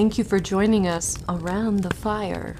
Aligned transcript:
Thank 0.00 0.16
you 0.16 0.24
for 0.24 0.40
joining 0.40 0.88
us 0.88 1.18
around 1.28 1.80
the 1.80 1.94
fire. 1.94 2.56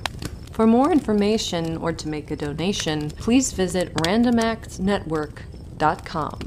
For 0.53 0.67
more 0.67 0.93
information 0.93 1.79
or 1.79 1.91
to 1.91 2.07
make 2.07 2.31
a 2.31 2.37
donation, 2.37 3.09
please 3.09 3.53
visit 3.53 3.95
randomactsnetwork.com. 3.95 6.39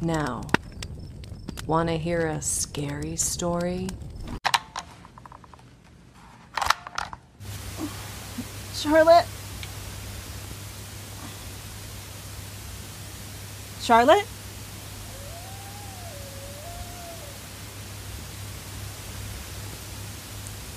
Now, 0.00 0.42
want 1.64 1.90
to 1.90 1.96
hear 1.96 2.26
a 2.26 2.42
scary 2.42 3.14
story? 3.14 3.86
Charlotte? 8.74 9.26
Charlotte? 13.80 14.26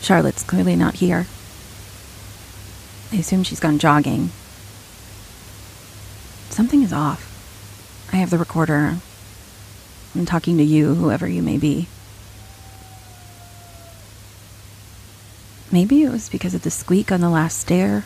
Charlotte's 0.04 0.44
clearly 0.44 0.76
not 0.76 0.96
here. 0.96 1.28
I 3.14 3.16
assume 3.16 3.44
she's 3.44 3.62
gone 3.62 3.80
jogging. 3.80 4.32
Something 6.50 6.84
is 6.84 6.92
off. 6.92 8.10
I 8.12 8.18
have 8.18 8.30
the 8.30 8.38
recorder. 8.38 8.98
I'm 10.14 10.26
talking 10.26 10.58
to 10.58 10.64
you, 10.64 10.94
whoever 10.96 11.26
you 11.26 11.42
may 11.42 11.58
be. 11.58 11.88
Maybe 15.72 16.04
it 16.04 16.12
was 16.12 16.28
because 16.28 16.54
of 16.54 16.64
the 16.64 16.70
squeak 16.70 17.10
on 17.10 17.22
the 17.22 17.30
last 17.30 17.58
stair. 17.58 18.04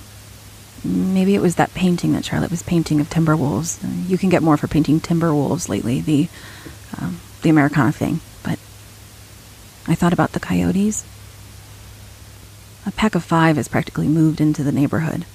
Maybe 0.83 1.33
it 1.33 1.41
was 1.41 1.55
that 1.55 1.73
painting 1.73 2.13
that 2.13 2.25
Charlotte 2.25 2.51
was 2.51 2.61
painting 2.61 3.01
of 3.01 3.09
timber 3.09 3.35
wolves. 3.35 3.79
You 4.07 4.19
can 4.19 4.29
get 4.29 4.43
more 4.43 4.55
for 4.55 4.67
painting 4.67 4.99
timber 4.99 5.33
wolves 5.33 5.67
lately, 5.67 5.99
the 6.01 6.29
um, 7.01 7.19
the 7.41 7.49
Americana 7.49 7.91
thing. 7.91 8.21
But 8.43 8.59
I 9.87 9.95
thought 9.95 10.13
about 10.13 10.33
the 10.33 10.39
coyotes. 10.39 11.03
A 12.87 12.91
pack 12.91 13.15
of 13.15 13.23
five 13.25 13.57
has 13.57 13.67
practically 13.67 14.07
moved 14.07 14.39
into 14.39 14.63
the 14.63 14.71
neighborhood. 14.71 15.25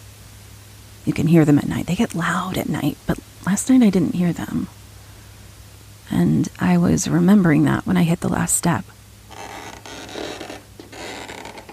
You 1.05 1.13
can 1.13 1.27
hear 1.27 1.45
them 1.45 1.59
at 1.59 1.69
night. 1.69 1.87
They 1.87 1.95
get 1.95 2.15
loud 2.15 2.57
at 2.57 2.67
night, 2.67 2.97
but 3.07 3.19
last 3.47 3.69
night 3.69 3.83
I 3.83 3.91
didn't 3.91 4.15
hear 4.15 4.33
them. 4.33 4.69
And 6.11 6.49
I 6.59 6.79
was 6.79 7.09
remembering 7.09 7.65
that 7.65 7.87
when 7.87 7.99
I 7.99 8.05
hit 8.05 8.21
the 8.21 8.31
last 8.31 8.57
step. 8.57 8.87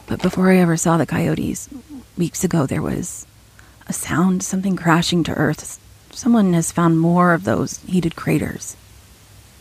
But 0.05 0.21
before 0.21 0.51
I 0.51 0.57
ever 0.57 0.75
saw 0.75 0.97
the 0.97 1.05
coyotes, 1.05 1.69
weeks 2.17 2.43
ago 2.43 2.65
there 2.65 2.81
was 2.81 3.25
a 3.87 3.93
sound, 3.93 4.43
something 4.43 4.75
crashing 4.75 5.23
to 5.23 5.33
earth. 5.35 5.79
Someone 6.11 6.51
has 6.53 6.73
found 6.73 6.99
more 6.99 7.33
of 7.33 7.45
those 7.45 7.77
heated 7.87 8.17
craters, 8.17 8.75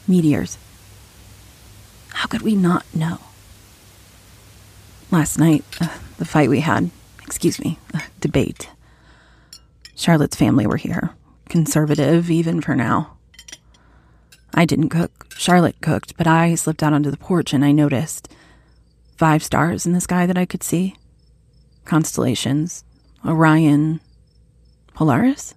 meteors. 0.09 0.59
How 2.09 2.27
could 2.27 2.43
we 2.43 2.57
not 2.57 2.85
know? 2.93 3.19
Last 5.13 5.39
night, 5.39 5.65
uh, 5.81 5.89
the 6.19 6.25
fight 6.25 6.51
we 6.51 6.61
had, 6.61 6.91
excuse 7.25 7.59
me, 7.59 7.79
debate. 8.21 8.69
Charlotte's 9.95 10.37
family 10.37 10.67
were 10.67 10.77
here, 10.77 11.11
conservative 11.49 12.31
even 12.31 12.61
for 12.61 12.75
now. 12.75 13.17
I 14.55 14.65
didn't 14.65 14.91
cook, 14.91 15.33
Charlotte 15.37 15.81
cooked, 15.81 16.17
but 16.17 16.27
I 16.27 16.55
slipped 16.55 16.83
out 16.83 16.93
onto 16.93 17.11
the 17.11 17.17
porch 17.17 17.53
and 17.53 17.65
I 17.65 17.73
noticed 17.73 18.33
five 19.17 19.43
stars 19.43 19.87
in 19.87 19.93
the 19.93 20.01
sky 20.01 20.27
that 20.27 20.39
I 20.39 20.47
could 20.47 20.63
see 20.63 20.95
constellations, 21.85 22.85
Orion, 23.25 24.01
Polaris? 24.95 25.55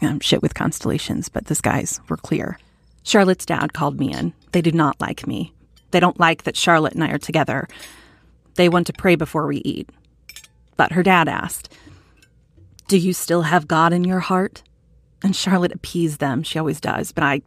I'm 0.00 0.20
shit 0.20 0.40
with 0.40 0.54
constellations, 0.54 1.28
but 1.28 1.46
the 1.46 1.54
skies 1.54 2.00
were 2.08 2.16
clear. 2.16 2.58
Charlotte's 3.02 3.46
dad 3.46 3.72
called 3.72 3.98
me 3.98 4.12
in. 4.12 4.32
They 4.52 4.62
do 4.62 4.72
not 4.72 5.00
like 5.00 5.26
me. 5.26 5.52
They 5.90 6.00
don't 6.00 6.18
like 6.18 6.44
that 6.44 6.56
Charlotte 6.56 6.94
and 6.94 7.04
I 7.04 7.10
are 7.10 7.18
together. 7.18 7.68
They 8.58 8.68
want 8.68 8.88
to 8.88 8.92
pray 8.92 9.14
before 9.14 9.46
we 9.46 9.58
eat. 9.58 9.88
But 10.76 10.90
her 10.90 11.04
dad 11.04 11.28
asked, 11.28 11.72
Do 12.88 12.98
you 12.98 13.12
still 13.12 13.42
have 13.42 13.68
God 13.68 13.92
in 13.92 14.02
your 14.02 14.18
heart? 14.18 14.64
And 15.22 15.36
Charlotte 15.36 15.70
appeased 15.70 16.18
them. 16.18 16.42
She 16.42 16.58
always 16.58 16.80
does. 16.80 17.12
But 17.12 17.22
I, 17.22 17.42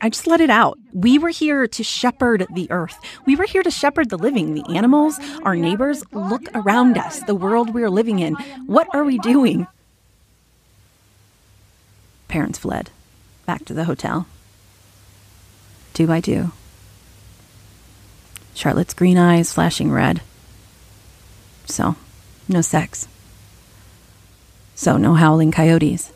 I 0.00 0.08
just 0.08 0.26
let 0.26 0.40
it 0.40 0.50
out. 0.50 0.76
We 0.92 1.20
were 1.20 1.28
here 1.28 1.68
to 1.68 1.84
shepherd 1.84 2.48
the 2.52 2.68
earth. 2.72 2.98
We 3.26 3.36
were 3.36 3.44
here 3.44 3.62
to 3.62 3.70
shepherd 3.70 4.10
the 4.10 4.18
living, 4.18 4.54
the 4.54 4.74
animals, 4.74 5.20
our 5.44 5.54
neighbors. 5.54 6.02
Look 6.10 6.42
around 6.52 6.98
us, 6.98 7.20
the 7.20 7.36
world 7.36 7.72
we're 7.72 7.88
living 7.88 8.18
in. 8.18 8.34
What 8.66 8.92
are 8.92 9.04
we 9.04 9.18
doing? 9.18 9.68
Parents 12.26 12.58
fled 12.58 12.90
back 13.46 13.64
to 13.66 13.72
the 13.72 13.84
hotel. 13.84 14.26
Two 15.94 16.08
by 16.08 16.20
two. 16.20 16.50
Charlotte's 18.52 18.94
green 18.94 19.16
eyes 19.16 19.52
flashing 19.52 19.92
red. 19.92 20.22
So, 21.66 21.96
no 22.48 22.60
sex. 22.60 23.08
So, 24.74 24.96
no 24.96 25.14
howling 25.14 25.52
coyotes. 25.52 26.12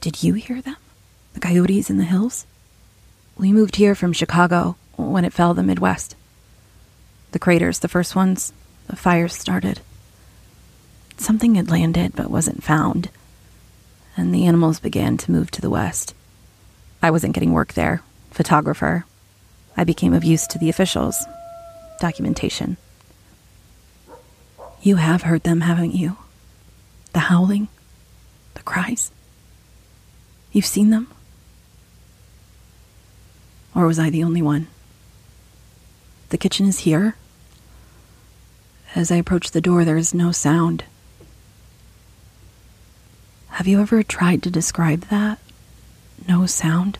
Did 0.00 0.22
you 0.22 0.34
hear 0.34 0.62
them? 0.62 0.76
The 1.34 1.40
coyotes 1.40 1.90
in 1.90 1.98
the 1.98 2.04
hills? 2.04 2.46
We 3.36 3.52
moved 3.52 3.76
here 3.76 3.94
from 3.94 4.12
Chicago 4.12 4.76
when 4.96 5.24
it 5.24 5.32
fell 5.32 5.54
the 5.54 5.62
Midwest. 5.62 6.16
The 7.32 7.38
craters, 7.38 7.80
the 7.80 7.88
first 7.88 8.16
ones, 8.16 8.52
the 8.86 8.96
fires 8.96 9.34
started. 9.34 9.80
Something 11.18 11.56
had 11.56 11.70
landed 11.70 12.14
but 12.16 12.30
wasn't 12.30 12.62
found, 12.62 13.10
and 14.16 14.34
the 14.34 14.46
animals 14.46 14.80
began 14.80 15.16
to 15.18 15.30
move 15.30 15.50
to 15.52 15.60
the 15.60 15.70
west. 15.70 16.14
I 17.02 17.10
wasn't 17.10 17.34
getting 17.34 17.52
work 17.52 17.74
there, 17.74 18.02
photographer. 18.30 19.04
I 19.76 19.84
became 19.84 20.12
of 20.12 20.24
use 20.24 20.46
to 20.48 20.58
the 20.58 20.70
officials, 20.70 21.24
documentation. 21.98 22.76
You 24.82 24.96
have 24.96 25.22
heard 25.22 25.42
them, 25.42 25.62
haven't 25.62 25.94
you? 25.94 26.16
The 27.12 27.20
howling, 27.20 27.68
the 28.54 28.62
cries. 28.62 29.10
You've 30.52 30.66
seen 30.66 30.90
them? 30.90 31.08
Or 33.74 33.86
was 33.86 33.98
I 33.98 34.10
the 34.10 34.24
only 34.24 34.42
one? 34.42 34.68
The 36.30 36.38
kitchen 36.38 36.66
is 36.66 36.80
here. 36.80 37.16
As 38.94 39.10
I 39.10 39.16
approach 39.16 39.50
the 39.50 39.60
door, 39.60 39.84
there 39.84 39.96
is 39.96 40.14
no 40.14 40.32
sound. 40.32 40.84
Have 43.50 43.66
you 43.66 43.80
ever 43.80 44.02
tried 44.02 44.42
to 44.44 44.50
describe 44.50 45.02
that? 45.08 45.38
No 46.28 46.46
sound? 46.46 46.98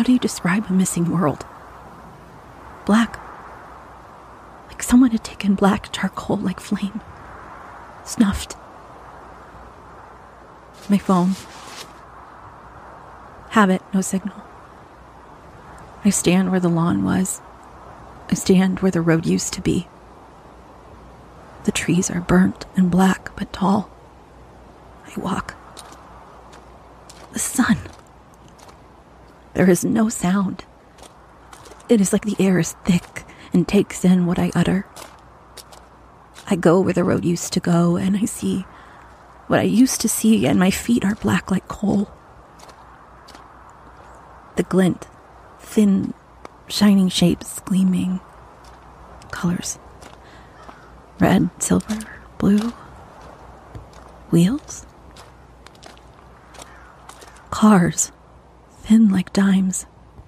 How 0.00 0.04
do 0.04 0.12
you 0.12 0.18
describe 0.18 0.64
a 0.70 0.72
missing 0.72 1.10
world? 1.10 1.44
Black. 2.86 3.20
Like 4.68 4.82
someone 4.82 5.10
had 5.10 5.22
taken 5.22 5.54
black 5.54 5.92
charcoal 5.92 6.38
like 6.38 6.58
flame. 6.58 7.02
Snuffed. 8.06 8.56
My 10.88 10.96
phone. 10.96 11.32
Habit, 13.50 13.82
no 13.92 14.00
signal. 14.00 14.42
I 16.02 16.08
stand 16.08 16.50
where 16.50 16.60
the 16.60 16.70
lawn 16.70 17.04
was. 17.04 17.42
I 18.30 18.34
stand 18.36 18.80
where 18.80 18.90
the 18.90 19.02
road 19.02 19.26
used 19.26 19.52
to 19.52 19.60
be. 19.60 19.86
The 21.64 21.72
trees 21.72 22.10
are 22.10 22.22
burnt 22.22 22.64
and 22.74 22.90
black 22.90 23.36
but 23.36 23.52
tall. 23.52 23.90
I 25.06 25.20
walk. 25.20 25.56
The 27.34 27.38
sun. 27.38 27.76
There 29.54 29.68
is 29.68 29.84
no 29.84 30.08
sound. 30.08 30.64
It 31.88 32.00
is 32.00 32.12
like 32.12 32.24
the 32.24 32.36
air 32.38 32.58
is 32.58 32.72
thick 32.84 33.24
and 33.52 33.66
takes 33.66 34.04
in 34.04 34.26
what 34.26 34.38
I 34.38 34.52
utter. 34.54 34.86
I 36.46 36.56
go 36.56 36.80
where 36.80 36.92
the 36.92 37.04
road 37.04 37.24
used 37.24 37.52
to 37.52 37.60
go, 37.60 37.96
and 37.96 38.16
I 38.16 38.24
see 38.24 38.62
what 39.46 39.60
I 39.60 39.64
used 39.64 40.00
to 40.02 40.08
see, 40.08 40.46
and 40.46 40.58
my 40.58 40.70
feet 40.70 41.04
are 41.04 41.14
black 41.16 41.50
like 41.50 41.68
coal. 41.68 42.10
The 44.56 44.62
glint, 44.64 45.06
thin, 45.60 46.14
shining 46.68 47.08
shapes, 47.08 47.60
gleaming 47.60 48.20
colors 49.30 49.78
red, 51.20 51.50
silver, 51.62 51.98
blue. 52.38 52.72
Wheels? 54.30 54.86
Cars 57.50 58.10
thin 58.90 59.08
like 59.08 59.32
dimes, 59.32 59.86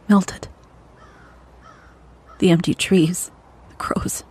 melted. 0.08 0.46
The 2.38 2.50
empty 2.50 2.74
trees, 2.74 3.32
the 3.70 3.74
crows, 3.74 4.22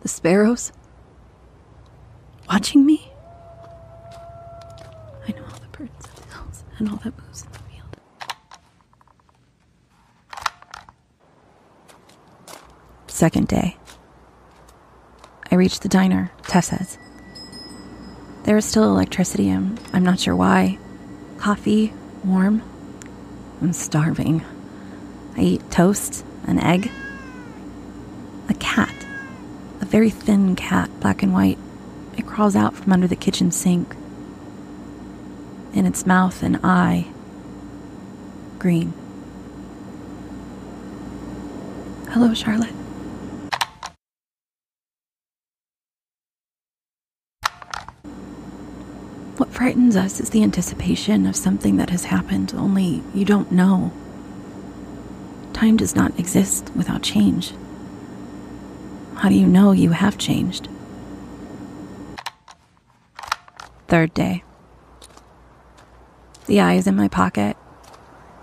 the 0.00 0.08
sparrows, 0.08 0.72
watching 2.48 2.84
me. 2.84 3.12
I 5.28 5.30
know 5.30 5.44
all 5.44 5.60
the 5.60 5.78
birds 5.78 6.08
and 6.16 6.32
hills 6.32 6.64
and 6.78 6.88
all 6.88 6.96
that 6.96 7.16
moves 7.24 7.44
in 7.44 7.52
the 7.52 7.58
field. 7.60 7.96
Second 13.06 13.46
day. 13.46 13.76
I 15.52 15.54
reach 15.54 15.78
the 15.78 15.88
diner, 15.88 16.32
Tessa's. 16.42 16.98
There 18.42 18.56
is 18.56 18.64
still 18.64 18.90
electricity. 18.90 19.50
I'm, 19.50 19.78
I'm 19.92 20.02
not 20.02 20.18
sure 20.18 20.34
why. 20.34 20.80
Coffee, 21.38 21.92
warm. 22.24 22.60
I'm 23.60 23.72
starving. 23.72 24.44
I 25.36 25.40
eat 25.40 25.70
toast, 25.70 26.24
an 26.46 26.58
egg. 26.58 26.90
A 28.48 28.54
cat. 28.54 28.94
A 29.80 29.84
very 29.84 30.10
thin 30.10 30.56
cat, 30.56 30.90
black 31.00 31.22
and 31.22 31.32
white. 31.32 31.58
It 32.16 32.26
crawls 32.26 32.54
out 32.54 32.74
from 32.74 32.92
under 32.92 33.06
the 33.06 33.16
kitchen 33.16 33.50
sink. 33.50 33.94
In 35.72 35.86
its 35.86 36.06
mouth, 36.06 36.42
an 36.42 36.60
eye. 36.64 37.06
Green. 38.58 38.92
Hello, 42.10 42.32
Charlotte. 42.32 42.72
What 49.36 49.52
frightens 49.66 49.96
us 49.96 50.20
is 50.20 50.30
the 50.30 50.44
anticipation 50.44 51.26
of 51.26 51.34
something 51.34 51.76
that 51.76 51.90
has 51.90 52.04
happened, 52.04 52.54
only 52.56 53.02
you 53.12 53.24
don't 53.24 53.50
know. 53.50 53.90
Time 55.52 55.76
does 55.76 55.96
not 55.96 56.16
exist 56.20 56.70
without 56.76 57.02
change. 57.02 57.52
How 59.16 59.28
do 59.28 59.34
you 59.34 59.44
know 59.44 59.72
you 59.72 59.90
have 59.90 60.18
changed? 60.18 60.68
Third 63.88 64.14
day. 64.14 64.44
The 66.46 66.60
eye 66.60 66.74
is 66.74 66.86
in 66.86 66.94
my 66.94 67.08
pocket. 67.08 67.56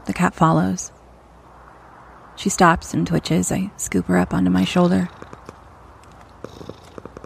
The 0.08 0.14
cat 0.14 0.36
follows. 0.36 0.92
She 2.36 2.50
stops 2.50 2.94
and 2.94 3.08
twitches. 3.08 3.50
I 3.50 3.72
scoop 3.78 4.08
her 4.08 4.18
up 4.18 4.34
onto 4.34 4.50
my 4.50 4.66
shoulder. 4.66 5.08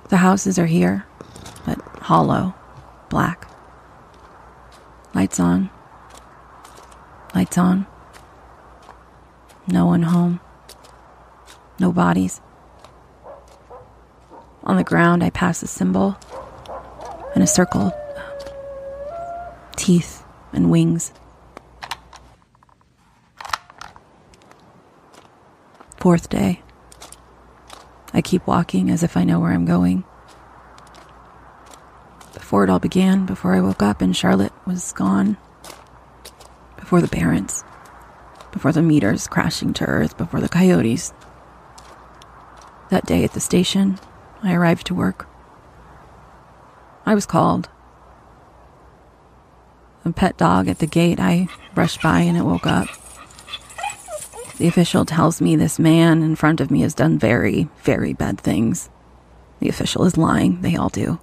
The 0.09 0.17
houses 0.17 0.59
are 0.59 0.67
here, 0.67 1.07
but 1.65 1.81
hollow, 2.03 2.53
black. 3.09 3.47
Lights 5.17 5.39
on. 5.39 5.71
Lights 7.33 7.57
on. 7.57 7.87
No 9.67 9.87
one 9.87 10.03
home. 10.03 10.39
No 11.79 11.91
bodies. 11.91 12.39
On 14.63 14.77
the 14.77 14.83
ground, 14.83 15.23
I 15.23 15.31
pass 15.31 15.63
a 15.63 15.67
symbol 15.67 16.19
and 17.33 17.43
a 17.43 17.47
circle. 17.47 17.91
Uh, 18.15 18.31
teeth 19.75 20.23
and 20.53 20.69
wings. 20.69 21.11
Fourth 25.95 26.29
day. 26.29 26.61
I 28.13 28.21
keep 28.21 28.45
walking 28.45 28.91
as 28.91 29.01
if 29.01 29.17
I 29.17 29.23
know 29.23 29.39
where 29.39 29.51
I'm 29.51 29.65
going. 29.65 30.03
Before 32.47 32.63
it 32.63 32.69
all 32.69 32.79
began, 32.79 33.25
before 33.25 33.55
I 33.55 33.59
woke 33.59 33.83
up 33.83 34.01
and 34.01 34.15
Charlotte 34.15 34.53
was 34.65 34.93
gone. 34.93 35.35
Before 36.77 37.01
the 37.01 37.09
parents. 37.09 37.65
Before 38.53 38.71
the 38.71 38.81
meteors 38.81 39.27
crashing 39.27 39.73
to 39.73 39.85
earth. 39.85 40.17
Before 40.17 40.39
the 40.39 40.47
coyotes. 40.47 41.11
That 42.89 43.05
day 43.05 43.25
at 43.25 43.33
the 43.33 43.41
station, 43.41 43.99
I 44.41 44.53
arrived 44.53 44.87
to 44.87 44.95
work. 44.95 45.27
I 47.05 47.15
was 47.15 47.25
called. 47.25 47.67
A 50.05 50.13
pet 50.13 50.37
dog 50.37 50.69
at 50.69 50.79
the 50.79 50.87
gate, 50.87 51.19
I 51.19 51.49
brushed 51.75 52.01
by 52.01 52.21
and 52.21 52.37
it 52.37 52.45
woke 52.45 52.65
up. 52.65 52.87
The 54.57 54.69
official 54.69 55.03
tells 55.03 55.41
me 55.41 55.57
this 55.57 55.79
man 55.79 56.23
in 56.23 56.37
front 56.37 56.61
of 56.61 56.71
me 56.71 56.79
has 56.83 56.93
done 56.93 57.19
very, 57.19 57.67
very 57.83 58.13
bad 58.13 58.39
things. 58.39 58.89
The 59.59 59.67
official 59.67 60.05
is 60.05 60.15
lying, 60.15 60.61
they 60.61 60.77
all 60.77 60.87
do. 60.87 61.19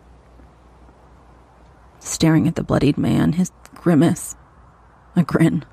Staring 2.04 2.46
at 2.46 2.54
the 2.54 2.62
bloodied 2.62 2.98
man, 2.98 3.32
his 3.32 3.50
grimace, 3.74 4.36
a 5.16 5.22
grin. 5.22 5.64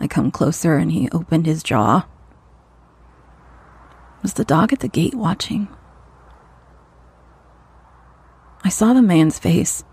I 0.00 0.08
come 0.08 0.32
closer 0.32 0.76
and 0.76 0.90
he 0.90 1.08
opened 1.10 1.46
his 1.46 1.62
jaw. 1.62 2.04
Was 4.22 4.34
the 4.34 4.44
dog 4.44 4.72
at 4.72 4.80
the 4.80 4.88
gate 4.88 5.14
watching? 5.14 5.68
I 8.64 8.68
saw 8.68 8.92
the 8.92 9.02
man's 9.02 9.38
face. 9.38 9.84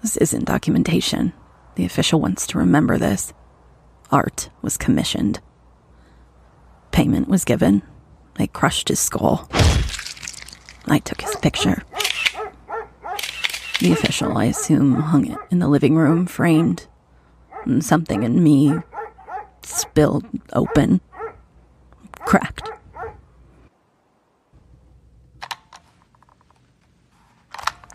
This 0.00 0.16
isn't 0.16 0.44
documentation. 0.44 1.32
The 1.74 1.84
official 1.84 2.20
wants 2.20 2.46
to 2.46 2.58
remember 2.58 2.98
this. 2.98 3.32
Art 4.12 4.48
was 4.62 4.76
commissioned. 4.76 5.40
Payment 6.92 7.26
was 7.26 7.44
given. 7.44 7.82
They 8.36 8.46
crushed 8.46 8.88
his 8.88 9.00
skull. 9.00 9.48
I 10.86 11.00
took 11.00 11.20
his 11.20 11.34
picture. 11.36 11.82
The 13.80 13.92
official, 13.92 14.36
I 14.38 14.44
assume, 14.44 14.94
hung 14.94 15.26
it 15.26 15.38
in 15.50 15.58
the 15.58 15.68
living 15.68 15.96
room, 15.96 16.26
framed. 16.26 16.86
And 17.64 17.84
something 17.84 18.22
in 18.22 18.42
me 18.42 18.78
spilled 19.62 20.26
open, 20.52 21.00
cracked. 22.20 22.70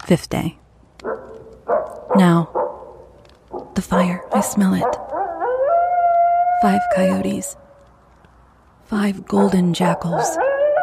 Fifth 0.05 0.29
day. 0.29 0.57
Now, 2.15 2.49
the 3.75 3.81
fire, 3.81 4.23
I 4.33 4.41
smell 4.41 4.73
it. 4.73 4.95
Five 6.61 6.81
coyotes. 6.95 7.55
Five 8.85 9.25
golden 9.25 9.73
jackals. 9.73 10.37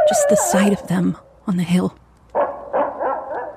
Just 0.08 0.28
the 0.28 0.36
sight 0.36 0.72
of 0.72 0.86
them 0.86 1.18
on 1.46 1.56
the 1.56 1.64
hill. 1.64 1.98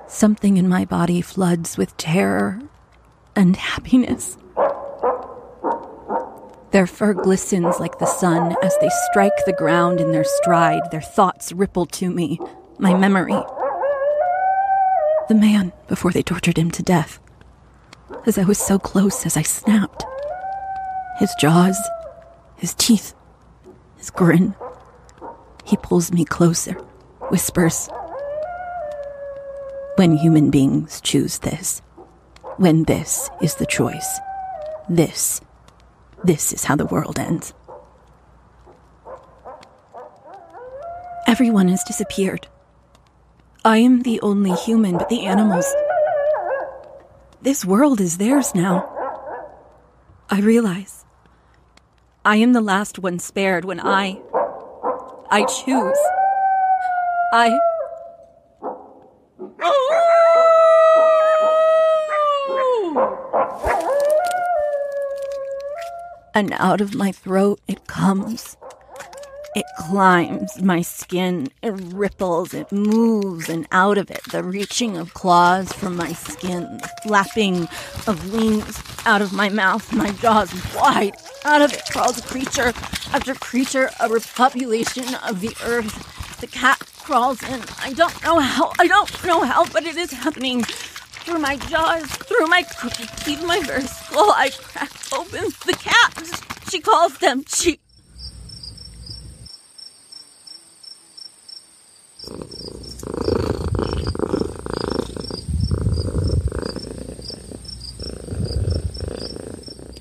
Something 0.09 0.57
in 0.57 0.67
my 0.67 0.85
body 0.85 1.21
floods 1.21 1.77
with 1.77 1.95
terror 1.95 2.59
and 3.35 3.56
happiness. 3.56 4.39
Their 6.71 6.88
fur 6.88 7.13
glistens 7.13 7.79
like 7.79 8.00
the 8.00 8.07
sun 8.07 8.56
as 8.63 8.75
they 8.81 8.89
strike 9.09 9.45
the 9.45 9.53
ground 9.53 10.01
in 10.01 10.11
their 10.11 10.23
stride. 10.23 10.89
Their 10.89 11.01
thoughts 11.01 11.51
ripple 11.51 11.85
to 11.85 12.09
me, 12.09 12.39
my 12.79 12.95
memory. 12.95 13.39
The 15.27 15.35
man 15.35 15.73
before 15.88 16.12
they 16.12 16.23
tortured 16.23 16.57
him 16.57 16.71
to 16.71 16.81
death. 16.81 17.19
As 18.25 18.39
I 18.39 18.45
was 18.45 18.57
so 18.57 18.79
close 18.79 19.27
as 19.27 19.38
I 19.38 19.44
snapped. 19.44 20.03
His 21.19 21.34
jaws, 21.39 21.77
his 22.57 22.74
teeth, 22.74 23.13
his 23.98 24.10
grin. 24.10 24.55
He 25.65 25.77
pulls 25.77 26.12
me 26.12 26.25
closer, 26.25 26.74
whispers. 27.29 27.89
When 30.00 30.15
human 30.15 30.50
beings 30.50 31.01
choose 31.01 31.39
this, 31.39 31.82
when 32.56 32.86
this 32.86 33.29
is 33.41 33.56
the 33.56 33.65
choice, 33.65 34.18
this, 34.88 35.41
this 36.24 36.53
is 36.53 36.63
how 36.63 36.77
the 36.77 36.86
world 36.86 37.20
ends. 37.20 37.53
Everyone 41.27 41.68
has 41.68 41.84
disappeared. 41.84 42.48
I 43.65 43.79
am 43.79 44.03
the 44.03 44.22
only 44.22 44.53
human, 44.53 44.98
but 44.98 45.10
the 45.10 45.25
animals. 45.25 45.68
This 47.41 47.65
world 47.65 48.00
is 48.00 48.20
theirs 48.20 48.56
now. 48.56 48.88
I 50.29 50.39
realize. 50.39 51.03
I 52.24 52.38
am 52.38 52.53
the 52.53 52.62
last 52.62 53.00
one 53.00 53.20
spared 53.20 53.65
when 53.65 53.82
I. 53.82 54.22
I 55.29 55.44
choose. 55.44 56.00
I. 57.34 57.68
And 66.36 66.53
out 66.53 66.81
of 66.81 66.93
my 66.93 67.13
throat 67.13 67.62
it 67.67 67.88
comes. 67.88 68.58
It 69.55 69.65
climbs 69.77 70.62
my 70.62 70.81
skin, 70.81 71.48
it 71.63 71.72
ripples, 71.72 72.53
it 72.53 72.72
moves, 72.72 73.48
and 73.50 73.65
out 73.72 73.98
of 73.98 74.12
it, 74.12 74.22
the 74.31 74.43
reaching 74.43 74.98
of 74.98 75.13
claws 75.13 75.72
from 75.72 75.96
my 75.96 76.12
skin, 76.13 76.63
the 76.77 76.89
flapping 77.03 77.67
of 78.08 78.34
wings 78.34 78.84
out 79.05 79.22
of 79.22 79.31
my 79.34 79.50
mouth, 79.50 79.91
my 79.93 80.12
jaws 80.12 80.53
wide. 80.75 81.13
Out 81.46 81.62
of 81.62 81.74
it 81.74 81.84
crawls 81.91 82.22
creature 82.22 82.74
after 83.13 83.34
creature, 83.36 83.89
a 84.00 84.10
repopulation 84.10 85.15
of 85.27 85.39
the 85.39 85.55
earth. 85.63 86.39
The 86.41 86.48
cat 86.48 86.78
crawls 87.10 87.42
in. 87.42 87.60
I 87.82 87.92
don't 87.94 88.24
know 88.24 88.38
how, 88.38 88.72
I 88.78 88.86
don't 88.86 89.25
know 89.25 89.42
how, 89.42 89.66
but 89.70 89.84
it 89.84 89.98
is 89.98 90.12
happening. 90.12 90.62
Through 90.62 91.39
my 91.39 91.56
jaws, 91.56 92.06
through 92.06 92.46
my 92.46 92.62
teeth, 92.62 93.44
my 93.48 93.60
very 93.62 93.82
skull, 93.82 94.32
I 94.32 94.51
crack 94.51 94.92
open 95.12 95.46
the 95.66 95.74
cat. 95.74 96.70
She 96.70 96.80
calls 96.80 97.18
them. 97.18 97.46
She 97.48 97.80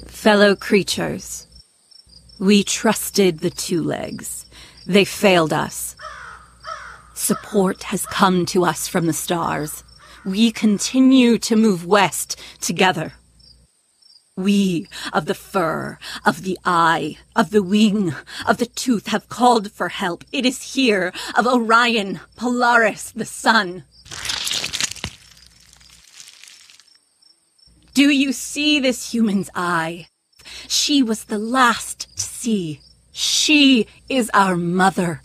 Fellow 0.09 0.55
creatures, 0.55 1.47
we 2.39 2.63
trusted 2.63 3.39
the 3.39 3.49
two 3.49 3.83
legs. 3.83 4.45
They 4.87 5.07
failed 5.07 5.55
us. 5.55 5.88
Support 7.19 7.83
has 7.83 8.07
come 8.07 8.47
to 8.47 8.65
us 8.65 8.87
from 8.87 9.07
the 9.07 9.13
stars. 9.13 9.83
we 10.25 10.51
continue 10.51 11.37
to 11.39 11.57
move 11.57 11.85
west 11.85 12.39
together. 12.61 13.15
We 14.37 14.87
of 15.13 15.27
the 15.27 15.35
fur, 15.35 15.99
of 16.25 16.43
the 16.43 16.57
eye, 16.65 17.19
of 17.35 17.51
the 17.51 17.63
wing, 17.63 18.15
of 18.47 18.59
the 18.59 18.67
tooth 18.67 19.09
have 19.09 19.29
called 19.29 19.73
for 19.73 19.89
help. 19.89 20.25
It 20.33 20.47
is 20.47 20.75
here 20.75 21.13
of 21.37 21.47
Orion, 21.47 22.21
Polaris, 22.37 23.11
the 23.11 23.25
sun. 23.25 23.85
Do 27.95 28.11
you 28.11 28.33
see 28.33 28.79
this 28.79 29.13
human's 29.13 29.51
eye? 29.57 30.07
She 30.69 31.03
was 31.03 31.25
the 31.25 31.39
last 31.39 32.17
to 32.17 32.23
see. 32.23 32.81
She 33.13 33.89
is 34.09 34.31
our 34.33 34.57
mother. 34.57 35.21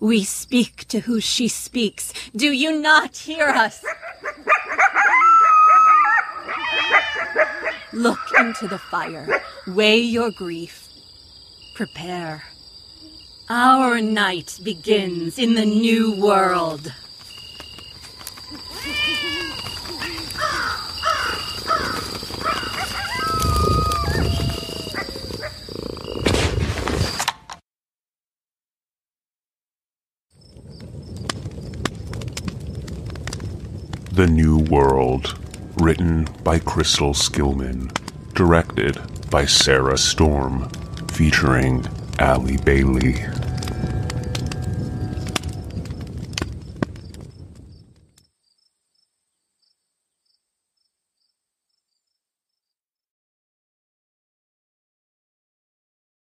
We 0.00 0.24
speak 0.24 0.88
to 0.88 1.00
who 1.00 1.20
she 1.20 1.46
speaks. 1.46 2.14
Do 2.34 2.50
you 2.50 2.80
not 2.80 3.16
hear 3.16 3.48
us? 3.48 3.84
Look 7.92 8.18
into 8.38 8.66
the 8.66 8.78
fire. 8.78 9.42
Weigh 9.66 10.00
your 10.00 10.30
grief. 10.30 10.88
Prepare. 11.74 12.44
Our 13.50 14.00
night 14.00 14.58
begins 14.62 15.38
in 15.38 15.54
the 15.54 15.66
new 15.66 16.14
world. 16.14 16.92
The 34.20 34.26
New 34.26 34.58
World, 34.58 35.38
written 35.76 36.28
by 36.44 36.58
Crystal 36.58 37.14
Skillman, 37.14 37.90
directed 38.34 38.98
by 39.30 39.46
Sarah 39.46 39.96
Storm, 39.96 40.68
featuring 41.08 41.86
Ali 42.18 42.58
Bailey. 42.58 43.24